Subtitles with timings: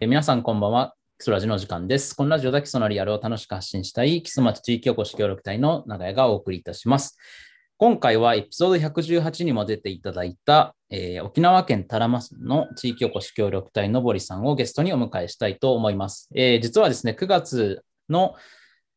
[0.00, 0.94] え皆さんこんばんは。
[1.18, 2.14] 基礎ラジの時間です。
[2.14, 7.18] このラジオで基礎のリアルを楽しく発信したい基礎町地域おこし協力隊の長屋がお送りいたします。
[7.78, 16.28] 今回はエピソード118にも出ていただいた、えー、沖縄県多良間市の地域おこし協力隊の堀さんをゲストにお迎えしたいと思います。
[16.32, 18.36] えー、実はですね、9月の、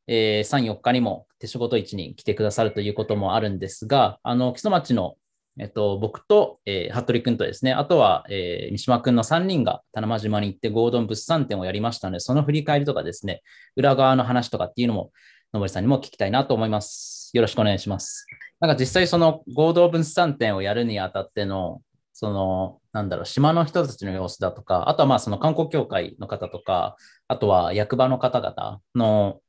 [0.06, 5.16] えー、3、4日にも手仕事市に来てくださるということもあるんですが、あの基礎町の
[5.60, 13.42] えっと、僕と、えー、服部君とですね、あとは、えー、三島君の3人が田間島に行って合同物産展をやりましたので、その振り返りとかですね、
[13.76, 15.12] 裏側の話とかっていうのも、
[15.54, 17.32] 野森さんにも聞きたいなと思います。
[17.34, 18.26] よろしくお願いします。
[18.62, 21.82] なんか実際その合同物産展をやるにあたっての、
[22.14, 26.96] その、なんだろう、島の人たちの様子だとか、あとはまあその観光協会の方とか、
[27.28, 29.42] あとは役場の方々の、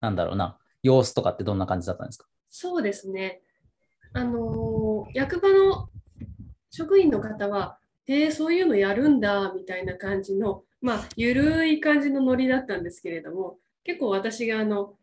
[0.00, 2.26] なんだろうな、様子とかってどんな感じだったんですか？
[2.50, 3.40] そうですね。
[4.16, 5.90] あの役場の
[6.70, 7.76] 職員の方は、
[8.08, 14.94] えー、そういうのやるんだみたいな感じの、まあ、ゆるい感じのノリだったんですけれども、結構私があの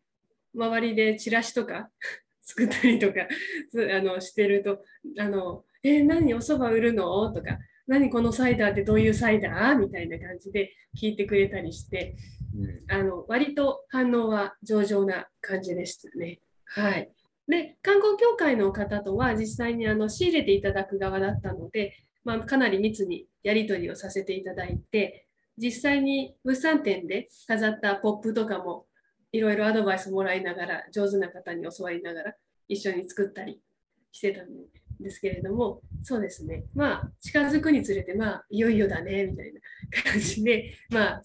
[0.56, 1.92] 周りでチラシとか
[2.42, 4.84] 作ったりとかあのしてると、
[5.20, 7.32] あのえー、何おそば売るの？
[7.32, 9.78] とか、何このサイダーってどういうサイダー？
[9.78, 12.16] みたいな感じで聞いてくれたりして、
[12.58, 16.40] うん、あの割と反応は上々な感じでしたね。
[16.66, 17.12] はい。
[17.48, 25.28] で観光協会の方とは実際にあの仕入れていただく側だったので、まあ、かなり密にやり取りをさせていただいて
[25.58, 28.86] 実際に物産展で飾ったポップとかも
[29.32, 32.34] いろいろアドバイスもらいながら上手な方に教わりながら
[32.68, 33.60] 一緒に作ったり
[34.12, 34.48] してたん
[35.00, 36.64] ですけれどもそうですね。
[36.76, 41.22] まあ近づくにつれてまあいよいよだねみたいな感じでまあ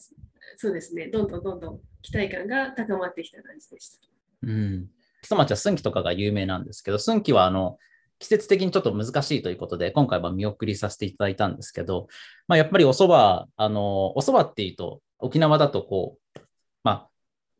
[0.57, 1.09] そうですね。
[1.09, 4.09] どんどんどんどん期待感が高まってきた感じでした。
[4.43, 4.89] うん。
[5.23, 7.79] 木曽町は寸木とかが有名なんですけど、寸木はあの
[8.19, 12.09] 季節的にちょっと難しいということで、今回は見送りさせていただいたんですけど、
[12.49, 16.41] まあ、やっぱりお蕎麦、あの、お蕎麦っていうと、沖縄だとこう、
[16.83, 17.09] まあ、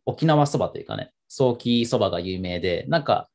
[0.05, 3.29] 沖縄そばというかね、早期そばが有名で、なんか、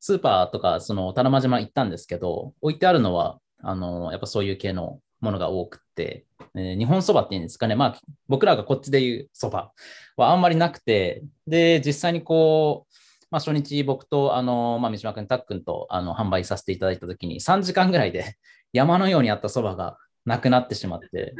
[0.00, 7.96] スーパーとか、その、田間島行ったんですけど、置いてあるのは、あの、やっぱそういう系のものが多くて、えー、日本そばっていうんですかね、まあ、
[8.28, 9.72] 僕らがこっちで言うそば
[10.16, 18.36] はあんまりなくて、で、実際にこう、まあ、初日僕と、あの、まあ、三島君、たっくんと、あの、販売させていただいたときに、3時間ぐらいで
[18.72, 21.34] 山のようにあったそばが なくなってしまって、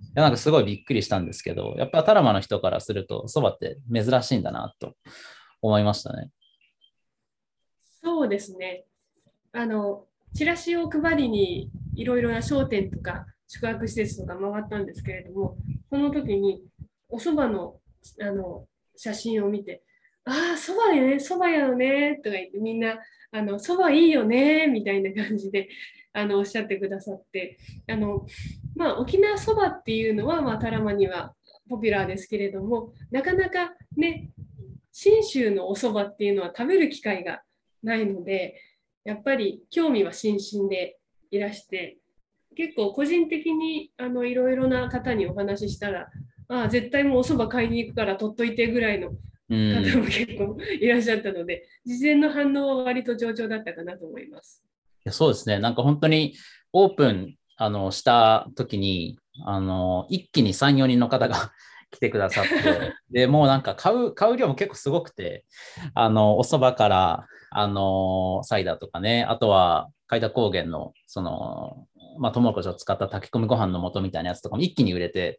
[0.00, 4.94] いやなんかすごいびっくりしたんですけど、やっぱタラマの人からすると、そばって珍しいんだなと
[5.60, 6.30] 思いましたね。
[8.02, 8.84] そうですね。
[9.52, 15.56] あの、チラシを配りにいろいろな商店とか宿泊施設とか回ったんですけれども、
[15.90, 16.62] その時に
[17.08, 17.78] お蕎麦の
[18.20, 18.66] あの
[18.96, 19.82] 写真を見て、
[20.24, 22.98] ああ、そばよね、そばやよね、とか言って、みんな、
[23.32, 25.68] あの、そばいいよね、みたいな感じで、
[26.12, 28.26] あの、おっしゃってくださって、あの、
[28.76, 31.34] まあ、沖縄そばっていうのは、まあ、タラマには
[31.68, 34.30] ポピュラーですけれども、なかなかね、
[34.92, 37.42] 信州のおそばっていうのは食べる機会が
[37.82, 38.60] ないので、
[39.04, 40.98] やっぱり興味は津々で
[41.30, 41.98] いらして、
[42.54, 46.08] 結構個人的にあのいろいろな方にお話ししたら、
[46.48, 49.12] ああ、絶対もうおそば買いに行くから取っといてぐらいの
[49.52, 54.62] 方も結構いらっしゃったので、事前の反応は割と上々だったかなと思います。
[55.04, 56.34] いやそうですね、なんか本当に
[56.72, 61.52] オープンあのした時にあの一気に3、4人の方が
[61.90, 65.44] 来てくださって、でもうなんか買う買う量も結構すごくて、
[65.94, 71.86] あのお蕎麦からあのサイダーとかね、あとは海田高原のその、
[72.18, 75.38] まあ、トウモロコシを使った炊き込みご飯の素みたいなやつとかも一気に売れて、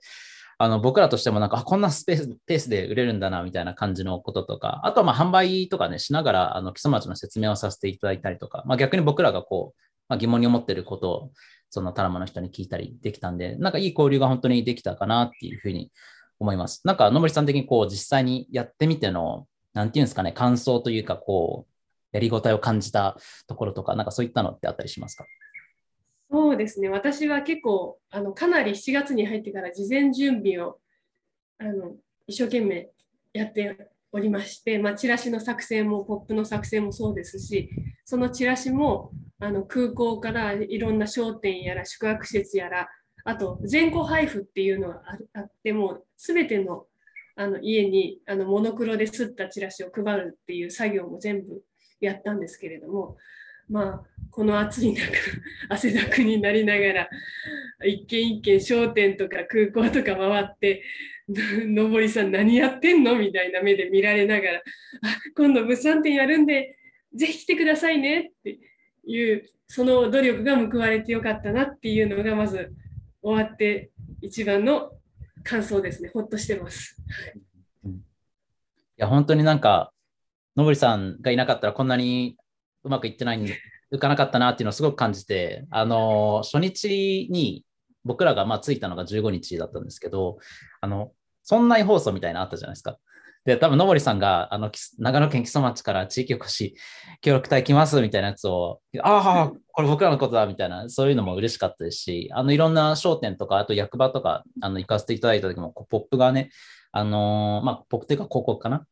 [0.58, 11.32] あの僕らとしてもなんか、こんなスペースペースで売れるんだなみたいな感じのこととか、あとはまあ販売とかね、しながら、あの基礎町の説明をさせていただいたりとか、まあ、逆に僕らがこう、まあ、疑問に思ってることを、
[11.70, 15.92] そのタラマの人に聞いたりできたんで、なんかいい交流が本当にできたかなっていうふうに
[16.40, 16.82] 思います。
[16.86, 21.74] なんか野森さん的にこう実際にやってみての、なんていうんですかね、感想というか、こう、
[22.12, 25.26] やりごたえを感じたところとか、なんかそういったのってあったりしますか？
[26.34, 30.80] そうですね、私は結構、あのかなり7月に入ってから事前準備を
[31.60, 31.96] あの
[32.26, 32.90] 一生懸命
[33.34, 33.78] やって
[34.12, 37.70] おりまして、まあ、チラシの作成もポップの作成もそうですし
[38.04, 42.90] そのチラシもあの空港からいろんな商店やら宿泊施設やら
[43.26, 45.02] あと全戸配布っていうのが
[45.36, 46.88] あっても全ての
[47.36, 51.62] あの家にあのモノクロで刷ったチラシを配るっていう作業も全部
[52.00, 53.18] やったんですけれども
[53.70, 55.04] まあこの暑い中
[55.70, 57.10] 汗だくになりながら
[57.86, 60.84] 一軒一軒商店とか空港とか回って
[61.66, 63.18] のぼりさん何やってんの？
[63.18, 64.58] みたいな目で見られながら、
[65.04, 66.78] あ今度物産展やるんで、
[67.14, 68.60] ぜひ来てくださいねって
[69.06, 72.74] いう、その努力が報われてよかったなっていうのが、まず
[73.22, 74.92] 終わって一番の
[75.44, 76.10] 感想ですね。
[76.10, 77.02] ほっとしてます。
[77.86, 77.90] い
[78.98, 79.94] や、本当になんか、
[80.56, 82.38] のぼりさんがいなかったらこんなに
[82.84, 83.58] うまくいってないんで、
[83.92, 87.64] いかなかったなっていうのをすごく感じて、あの、初日に
[88.04, 90.38] 僕らがまあ着いたのが15日だったんですけど、
[90.82, 91.12] あの、
[91.44, 92.98] そんな放送みたいなのあったじゃないですか。
[93.46, 96.78] で、多分、のぼりさんが、あの、長野県木曽町から地域おこし
[97.22, 106.52] 協力隊来ますみたいなやつを、ああ、これ僕らのことだみたいな、そういうのも嬉しかったですし、あの、いろんな商店とか、あと役場とか、あの、行かせていただいた時も、ポップがね、
[106.94, 108.86] あのー、まあ、ポップというか広告かな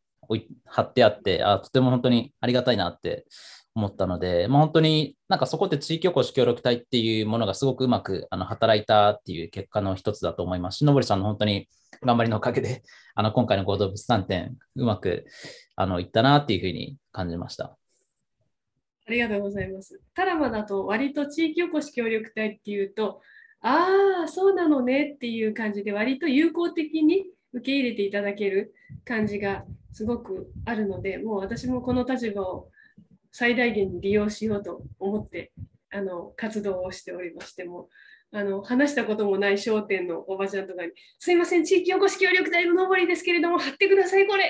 [0.66, 3.26] 貼ってあって、あとても本当にありがたいなって
[3.76, 11.70] 思ったので、まあ、本当になんかそこで地域おこし協力隊っていうものがすごくうまくあの働いたっていう結果の一つだと思いますし、のぼりさんの本当に
[12.02, 12.84] 頑張りのおかげで、
[13.16, 15.26] あの今回の合同物産展、うまく
[15.76, 17.78] あのいったなっていうふうに感じました。
[19.08, 20.02] ありがとうございます。
[20.14, 23.22] タラマだと割と地域おこし協力隊っていうと、
[23.62, 28.74] ああ、そうなのねっていう感じで割と有効的に受け入れていただける
[29.06, 32.70] 感じがすごくあるので、もう私もこの立場を
[33.31, 35.51] 最大限に利用しようと思って
[35.89, 37.89] あの活動をしておりましても
[38.33, 44.45] あの話したこともない商店のおばちゃんとかに「すいません地域おこし協力隊の上りですけれども貼ってくださいこれ!」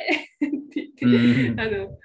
[0.45, 1.97] って言って、あの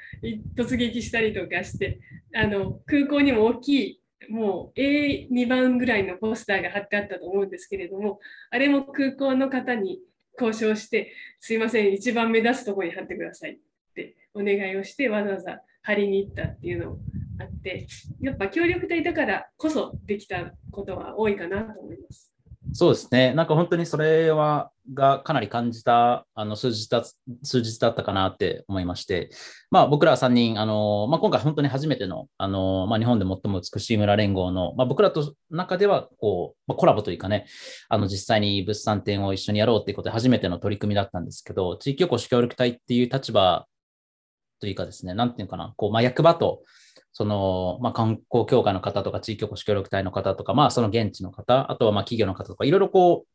[0.56, 2.00] 突撃したりとかして
[2.34, 8.20] あの空港にも大きいもう A2 番ぐらいのポスターが貼ってあったと思うんですけれども
[8.50, 10.00] あれも空港の方に
[10.40, 13.58] 交渉して「すいません一番目指すところに貼ってください」っ
[13.94, 16.98] てお願いをしてわざわざ張りに行ったっていうのも
[17.38, 17.86] あって、
[18.20, 22.32] やっぱ協力隊だからこそできたことは多いかなと思います。
[22.72, 23.32] そうですね。
[23.32, 27.02] なんか本当にそれは、がかなり感じたあの数日だ
[27.42, 29.30] 数日だったかなって思いまして、
[29.68, 37.46] まあ、僕ら3人、あのまあ、今回本当に初めての、あのまあ、日本で最も美しい村連合の、まあ、僕らと中ではこう、まあ、コラボというかね、
[37.88, 43.66] あの実際に物産展を一緒にやろうっていうことで初めての取り組みだったんですけど、地域おこし協力隊っていう立場
[44.60, 46.62] というかですね、なんていうかな、こう、まあ、役場と、
[47.12, 53.26] その、まあ、観光協会の方とか、地域おこし協力隊の方とか、まあ、その現地の方、あとは、まあ、企業の方とか、いろいろこ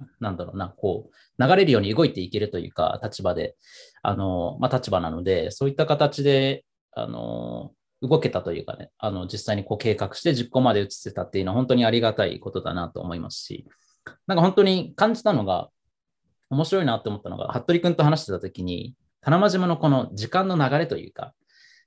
[0.00, 3.56] う、なんだろうな、こう、流れるように動いていけるというか、立場で、
[4.02, 13.66] あの、まあ、立場なので、そういった形で、あの、動けたというかね、あの、実際にこう計画して実行まで移せたっていうのは本当にありがたいことだなと思いますし、
[14.26, 15.68] なんか本当に感じたのが、
[16.50, 21.34] 面白いなって思ったのが、服部君と話してた時に、金間島のこの時間の流れというか、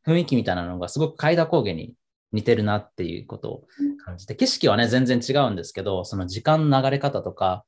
[0.05, 1.95] 雰囲気みたいなのがすごく海田高原に
[2.31, 3.63] 似てるなっていうことを
[4.05, 7.65] 感じて、景色はね、全然違うんですけど、その時間の流れ方とか、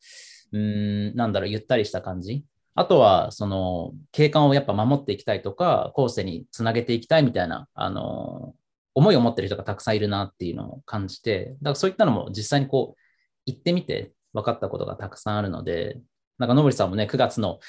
[0.52, 2.46] うーん、なんだろう、ゆったりした感じ。
[2.76, 8.56] あとは、その、景観をやっぱ守っていきたいとか、後世につなげていきたいみたいな、あの、
[8.96, 13.02] 思いを持ってる人がたくさんいるなっていうのを感じて、だからそういったのも実際にこう、
[13.46, 16.00] 行ってみて分かったことがたくさんあるので、
[16.40, 17.60] なんか、のぼりさんもね、9月の、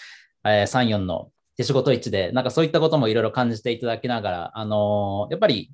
[0.45, 5.71] えー、3、4の手仕事市で、なんかそういったこともいろいろ感じていただきながら、あのー、やっぱり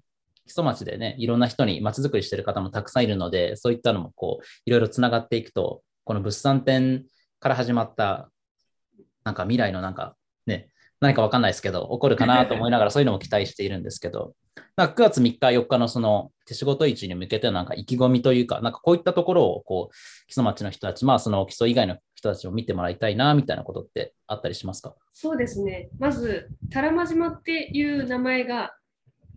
[0.46, 7.04] 基礎町でね、いろんな人に街づくりしてる方もたくさんいるので、そういったのもこう、いろいろつながっていくと、この物産展
[7.38, 8.30] から始まった、
[9.24, 10.16] なんか未来のなんか
[10.46, 10.68] ね、
[11.00, 14.34] 何かわかんないですけど、起こるかなと思いながら、そういうのも期待しているんですけど、
[14.76, 19.94] なんか9月3日、4日のその手仕事市に向けてなんか意気込みというか、なんかこういったところをこう
[20.26, 24.94] 基礎町の人たち、まあその基礎以外の人たちを見てもらいたいなみたいなことってあったりしますか？
[25.14, 25.88] そうですね。
[25.98, 28.74] まず、多良間島っていう名前が、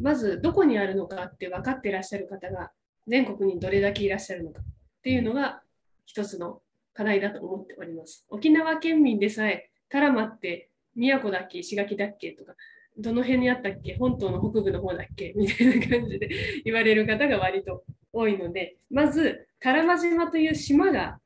[0.01, 2.71] まずどこにあるのかって分かっていらっしゃる方が
[3.07, 4.63] 全国にどれだけいらっしゃるのかっ
[5.01, 5.61] ていうのが
[6.05, 6.61] 一つの
[6.93, 8.25] 課題だと思っております。
[8.29, 12.53] 沖縄県民でさえ、多良間って宮古だっけ石垣だっけとか、
[12.97, 16.29] どの辺にあったっけ本島の北部の方だっけみたいな感じで
[16.65, 21.19] 言われる方が割と多いので、まず、多良間島という島が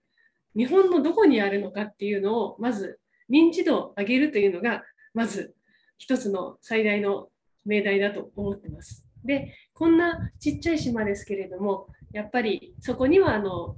[0.57, 2.99] 日本のどこにあるのかっていうのを、まず
[3.29, 4.83] 認知度を上げるというのが、
[5.13, 5.53] まず
[5.97, 7.29] 一つの最大の
[7.65, 9.05] 命題だと思ってます。
[9.23, 13.75] で、こんなちっちゃい島ですけれども、やっぱりそこにはあの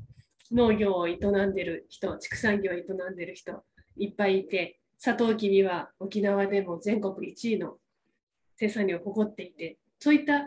[0.52, 3.64] 農業を営んでる人、畜産業を営んでる人
[3.98, 7.78] いっぱいいて、サトウキビは沖縄でも全国1位の
[8.56, 10.46] 生産量を誇っていて、そういった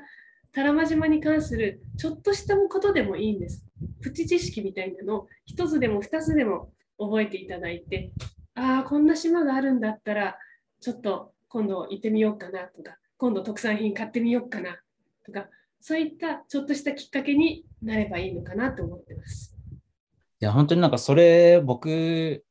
[0.55, 3.65] 多良間島に関するちょっとしたことでもいいんです。
[4.03, 8.13] プチ知識みたいなのを1つでも2つでも覚えていただいて、
[8.55, 10.37] ああ、こんな島があるんだったら、
[10.81, 14.77] ちょっと今度行ってみようかなとか、今度特産品買ってみようかな
[15.25, 15.47] とか、
[15.81, 19.57] そういったちょっとしたきっかけになればいいのかなと思ってます。
[20.41, 22.45] いや、本当になんかそれ、僕、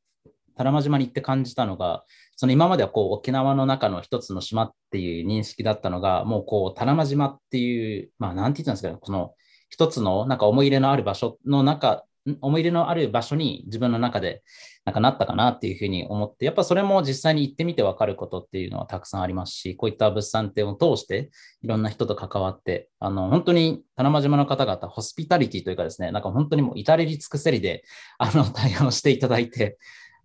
[0.56, 2.04] 多良間島に行って感じたのが、
[2.36, 9.34] その今まではこう沖縄の中の一つの島っていう認識だったのが、もうこう多良間島っていう、まあなんて言ったんですかね、この
[9.68, 12.04] 一つのなんか思い入れのある場所の中
[12.40, 14.42] 思い入れのある場所に自分の中で
[14.84, 21.30] なんかなったかなっていうふうに思って、やっぱそれも実際に行ってみて分かることっていうのはたくさんありますし、こういった物産展を通して
[21.62, 27.82] いろんな人と関わって、あの本当に金間島の方々、ホスピタリティというかですね、なんか本当にもう至れり尽くせりで
[28.18, 29.78] あの対応していただいて、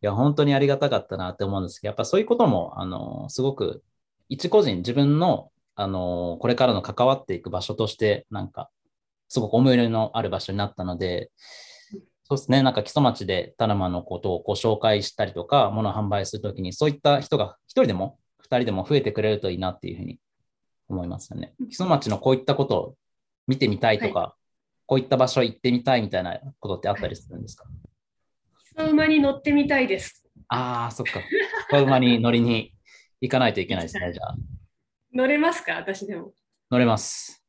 [0.07, 3.83] や、本当にありがたかったなって思うんですけど、やっぱそういうことも、あの、すごく
[4.29, 8.69] 一個人、自分の、あの、これからの関わっていく場所として、なんか、
[9.29, 11.31] すごく思い入れのある場所になったので、
[12.23, 20.19] そうですね、なんか基礎町でタナマのことをご紹介したりとか、物を販売するときに、そういった人が1人でも2人でも増えてくれるといいなっていうふうに
[20.89, 21.53] 思いますよね。
[21.69, 22.95] 基礎町のこういったことを
[23.47, 24.41] 見てみたいとか、はい、
[24.85, 27.73] こういった場所行ってみたいみたいなことってあったりするんですか、はい、
[28.85, 30.23] 馬に乗ってみたいです。
[30.49, 31.21] ああ、そっか。
[31.79, 32.73] 馬に乗りに
[33.21, 34.35] 行かないといけないですね、 じゃあ。
[35.13, 35.75] 乗れますか？
[35.75, 36.33] 私でも。
[36.69, 37.43] 乗れます。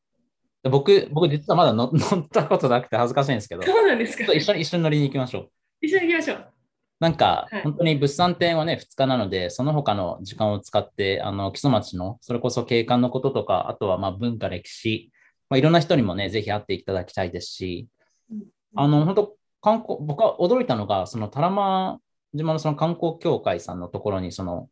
[0.65, 5.51] 僕、僕実はまだ乗 ったことなくて恥ずかしいんですけど、そうなんですか一緒に一緒に乗りに行きましょう。
[5.81, 6.53] 一緒に行きましょう。
[7.01, 15.13] なんか、はい、本当に物産展はね、2日なので、その他の時間を使って、あの、基礎町の、それこそ景観のこととか、あとはまあ文化、歴史、
[15.49, 17.89] まあ、いろんな人にもね、ぜひ会っていただきたいですし、
[18.33, 18.43] うん、
[18.75, 22.01] あの、本当観光、僕は驚いたのが、その、多良間
[22.35, 24.69] 島のその観光協会さんのところに、その、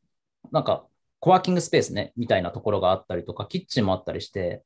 [0.53, 0.87] なんか、
[1.21, 4.63] コワーキングスペースね、みたいなところがあったりとか、キッチンもあったりして、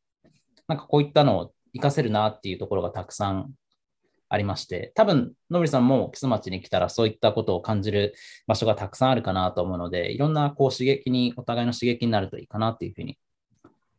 [0.66, 3.52] なんかこういったのを活かせるなっていうところがたくさん
[4.28, 8.14] ありまして、多分、のぶりさんも木曽町に来たらそういったことを感じる
[8.46, 13.18] 場所がたくさんあるかなと思うので、いろんなこう刺激に、お互いの刺激になるといいかなっていうふうに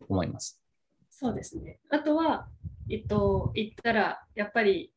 [0.07, 0.61] 思います。
[1.09, 1.79] そうですね。
[1.89, 2.47] あとは、
[2.89, 4.93] えっと、行ったら、やっぱり、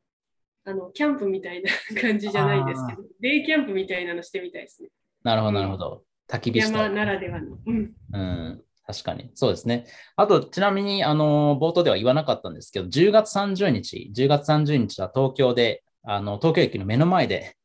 [0.66, 4.88] あの、キャンプみたいな感じじゃないですけど、デイキャンプみたいなのしてみたいですね。
[5.22, 6.02] なるほど、なるほど。
[6.28, 7.58] 焚き火山ならではの。
[7.66, 7.92] うん。
[8.12, 9.30] うん確かに。
[9.34, 9.86] そうですね。
[10.16, 17.56] あと、ちなみに、あの、冒頭では言わなかったんですけど、10月30日、10月30日は東京で、あの、東京駅の目の前で、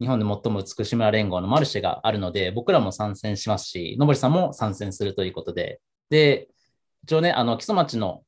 [0.00, 6.48] 日本で最も美しい村連合のマルシェがあるので、僕らも参戦しますし、のぼりさんも参戦するということで、で、
[7.04, 8.22] 一応ね、あの、木曽町の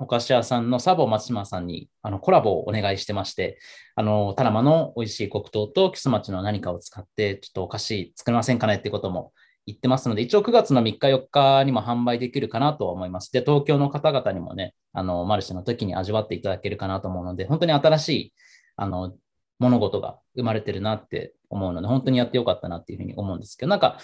[0.00, 3.58] お菓子屋さんのサボ松島さんにあのコラボをお願いしてまして、
[3.94, 9.32] あの、タラマの美味しい黒糖と木曽町の何かを使って、ちょっとお菓子作れませんかねってことも
[9.66, 13.30] 言ってますので、一応9月の3日、4日にも販売できるかなと思います。
[13.30, 18.34] で、東京の方々にもね、あの、マルシェの時に味わっていただけるかなと思うので、本当に新しい、
[18.76, 19.12] あの、
[19.58, 23.98] 物事が生まれてるなって思うので、本当にやってよかったなっていうふうに思うんですけど、なんか、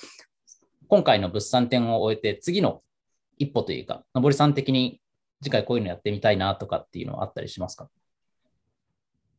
[0.89, 2.83] 今回の物産展を終えて、次の
[3.39, 5.01] 一歩というか、のぼりさん的に
[5.43, 7.89] 次回こういうのやってみたいなとかっていうのはあったりしますか？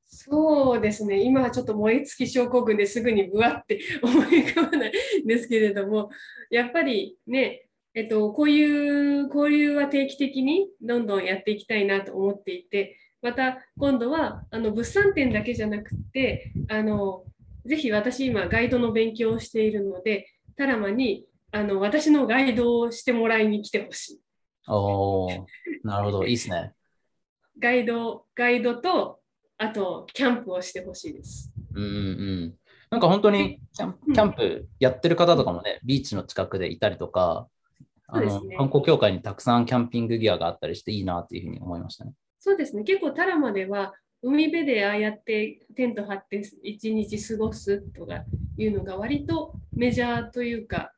[0.10, 4.92] そうですね、今はちょっと燃え尽き症候群ですぐにぶわって 思い浮かばない
[5.24, 6.10] んですけれども、
[6.50, 17.26] やっぱりね、えっと、こういう交流は定期的にどんどんやっていきたいなと思っていて、また今度はあの物産展だけじゃなくて、あの
[17.66, 24.22] ぜひ私今ガイドの勉強をしているので、タラマにあの私のガイドをしてもらいに来てほしい。
[24.68, 25.28] お
[25.84, 26.74] なるほど、いいですね。
[27.60, 29.20] ガイド、ガイドと
[29.60, 31.52] あと、キャンプをしてほしいです。
[31.74, 32.54] うんうん。
[32.92, 37.48] なんか本当にキャンキャンプやってる方とかもね、ビーチの近くでいたりとか、
[38.08, 42.14] あの、ね、観光協会にたくさんキャンピングギアがあったりしていいなっていうふうに思いましたね。
[42.40, 42.84] そうですね。
[42.84, 48.24] 結構タラマでは海辺でああやってテント張って一日過ごすとか
[48.58, 50.94] いうのが割とメジャーというか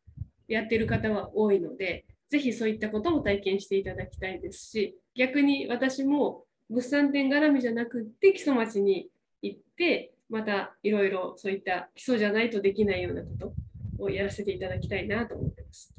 [0.48, 9.10] やってる方は多いので、ぜひそういったことも体験していただきたいですし、逆に私も物産展絡みじゃなくって基礎町に
[9.42, 15.94] 行ってまたいろいろそういった基礎じゃないとできないようなことをやらせていただきたいなと思ってます。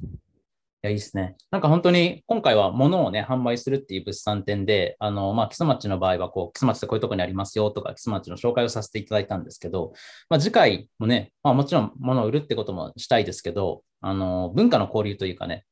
[0.82, 1.36] いや、いいですね。
[1.50, 9.92] なんか本当に今回は物をね、販売するっていう物産展で、あの、まあ、基礎町の場合は、こう、基礎町ってこういうとこにありますよとか、基礎町の紹介をさせていただいたんですけど、
[10.30, 15.66] まあ、次回もね、まあ、もちろん物を売るってこともしたいですけど、あの、文化の交流というかね、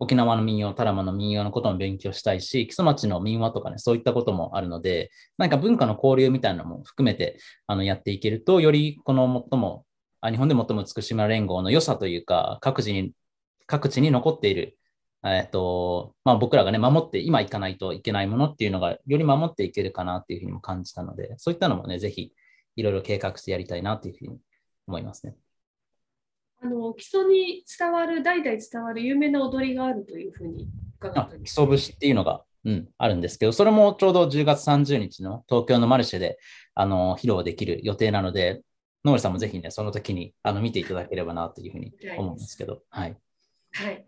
[0.00, 7.38] 沖縄の民謡、タラマの民謡のことも勉強したいし、木曽町の民話とかね、そういったこともあるので、何か文化の交流みたいなのも含めて
[7.68, 9.84] あのやっていけると、よりこの最も
[10.20, 13.12] あ、日本で最も美しい村連合の良さというか、各地に、
[13.66, 14.78] 各地に残っている、
[15.24, 22.32] えっと、まあ、僕らがね、守って、今行かないといけないものっていうのが、より守っていけるかなっていうふうにも感じたので、そういったのもね、ぜひ、
[22.76, 24.38] いろいろ計画してやりたいなというふうに
[24.86, 25.36] 思いますね。
[26.62, 30.68] あの基礎に伝わる、代々伝わる有名な踊りがあるというふうに
[31.00, 36.38] 伺った基礎節っていうのが、うん、あるんですけど、それもちょうど10月30日の東京のマルシェで
[36.74, 38.62] あの披露できる予定なので、
[39.04, 43.16] 野森さんもぜひね、その時にあの見ていただければなというふうに思うんですけど、はい。
[43.72, 44.06] はい。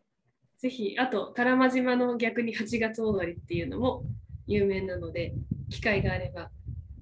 [0.59, 4.05] ぜひ、あと、多良間島の逆に8月踊りっていうのも
[4.47, 5.35] 有名なので、
[5.71, 6.51] 機会があれば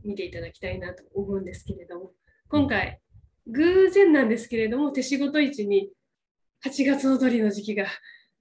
[0.05, 2.13] 見ていただきたいなと思うんですけれども、
[2.49, 3.01] 今回、
[3.47, 5.91] 偶然なんですけれども、手仕事市に
[6.65, 7.87] 8月踊りの時期が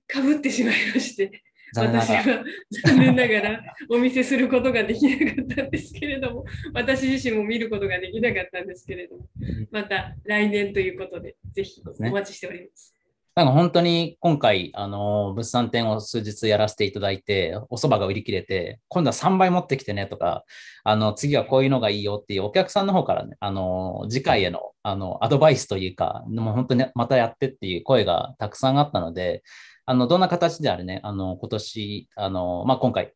[0.07, 1.43] かぶってしまいまして、
[1.75, 2.43] 私は
[2.85, 9.27] 残念ながらお見せすることができなかったんですけれども、私自身も見ることができなかったんですけれども、
[9.71, 12.93] また来年ということで、ぜひお待ちしております。
[13.39, 20.43] なんか本当に今回、あの、物産展を数日やらせていただいて、お蕎麦が売り切れて、今度は3倍持ってきてねとか、
[20.83, 29.41] あの、次はこういうのがいいよっていうお客さんの方からね、あの、次回への、あの、アドバイスというか、もう本当にまたやってっていう声がたくさんあったので、
[29.85, 33.13] あの、どんな形であれね、あの、今年、あの、まあ、今回、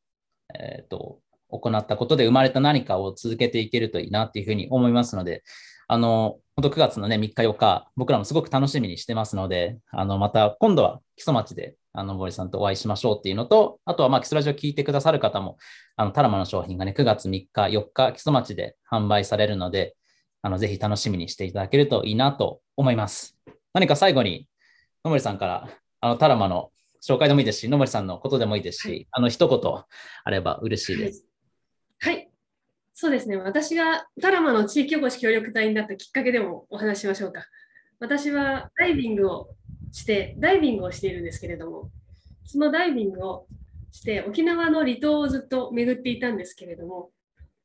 [0.58, 1.20] えっ、ー、と、
[1.60, 5.43] 行ったことで生まれた何かを続けていけるといいなっていうふうに思いますので、
[5.88, 15.57] あの、本当9月のね、3日4日、僕らもすごく楽しみにしてますので、あの、また今度は基礎町で、あの、森さんとお会いしましょうっていうのと、あとはまあ、基礎ラジオ聞いてくださる方も、
[15.95, 19.95] あの、タラマの商品がね、9月3日、4日、基礎町で販売されるので、
[20.41, 23.38] あの、ぜひ楽しみにしていただけるといいなと思います。
[23.74, 24.48] 何か最後に、
[25.05, 25.69] 野森さんから、
[26.01, 29.83] あの、タラマの紹介でもいいですし、野森さんのことでもいいですし、はい、あの、一言
[30.24, 31.25] あれば嬉しいです。
[32.03, 32.29] はい、
[32.93, 33.38] そうですね。
[33.38, 37.45] 私がタラマの地域おこし協力隊になったきっかけでもお話しましょうか。
[37.98, 39.48] 私はダイビングを
[39.93, 41.91] して、ダイビングをしているんですけれども、
[42.43, 43.48] そのダイビングを
[43.93, 47.12] して沖縄の離島をずっと巡っていたんですけれども、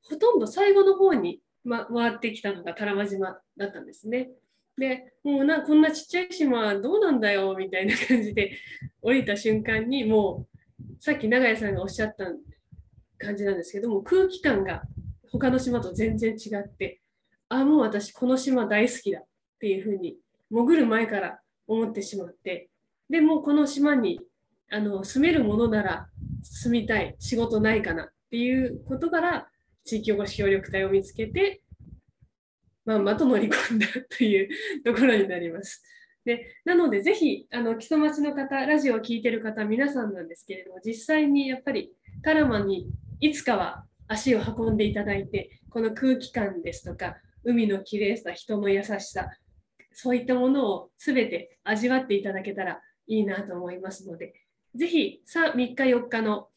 [0.08, 4.30] ほとんど最後の方に、ま、回ってきたのが多良間島だったんですね。
[4.76, 8.52] で、もうな、こんなちっちゃい島どうなんだよみたいな感じで
[9.02, 10.46] 降りた瞬間にも
[10.80, 12.26] う、さっき長屋さんがおっしゃった
[13.18, 14.82] 感じなんですけども、空気感が
[15.30, 17.00] 他の島と全然違って、
[17.48, 19.24] あ、もう私この島大好きだっ
[19.60, 20.16] ていうふうに
[20.50, 22.70] 潜る前から思ってしまって、
[23.10, 24.20] でもこの島に
[24.70, 26.08] あの住めるものなら
[26.42, 29.48] 住みたい、仕事ないかなっていうことから
[29.84, 31.62] 地域おこし協力隊を見つけて、
[32.84, 34.48] まんまと乗り込んだという
[34.84, 35.82] ところになります。
[36.24, 41.90] でなので、ぜひ、あの基礎町の方、ラジオを聴いてる方、皆さんなんですけれども、実際にやっぱり
[42.22, 42.86] タラマに
[43.20, 49.28] いつかは足を運んでいただいて、この空気感ですとか、海のきれいさ、人の優しさ、
[49.92, 54.34] そういったものをすべて味わっていただけたらいいなと思いますので、
[54.74, 56.48] ぜひ3日4日の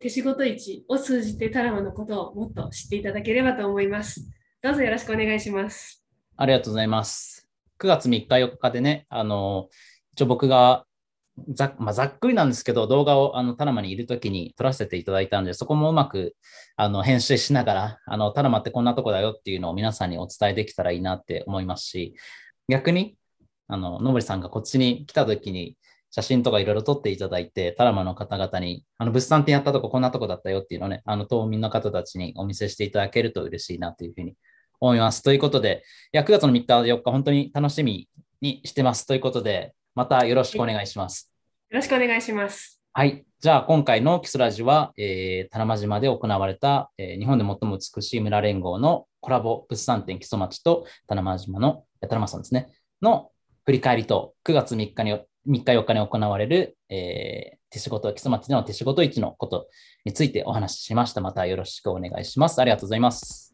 [0.00, 4.26] 手仕事市を通じてタラマのことをもっと知っていただければと思います。
[4.62, 6.04] どうぞよろしくお願いします。
[6.36, 7.48] ありがとうございます。
[7.78, 9.68] 9月3日4日でね、あの、
[10.14, 10.86] 一応僕が
[11.48, 16.36] ざ,、まあ、ざっくりなんですけど、動画をあのタラマにいるときに撮らせていただいたんで、そこもうまく
[16.76, 22.14] あの編集しながら、あのタラマってこんなとこだよっていうのを皆さんにお伝えできたらいいなって思いますし、
[22.68, 23.16] 逆に、
[23.68, 25.76] あの、のぼりさんがこっちに来たときに、
[26.12, 34.34] 写真とかいろいろ撮っていただいて、タラマの方々に、あの物産展やったとここんなとこだったよっていうのをね、あの島民の方たちにお見せしていただけると嬉しいなというふうに
[34.80, 35.22] 思います。
[35.22, 38.08] ということで、いや9月の3日、4日、本当に楽しみ
[38.40, 39.06] にしてます。
[39.06, 41.30] ということで、またよろしくお願いします。
[41.70, 42.80] よろしくお願いします。
[42.92, 43.24] はい。
[43.38, 53.30] じゃあ、今回のキスラジは、えー、田間島で行われた、えー、日本で最も美しい村連合のコラボ物産展基礎町と田間島の、田間さんですね、の
[53.64, 59.68] 振り返りと、9月3日に、3日4日に行われる、えー、手仕事、基礎町での手仕事市のこと
[60.04, 61.20] についてお話ししました。
[61.20, 62.60] またよろしくお願いします。
[62.60, 63.49] ありがとうございます。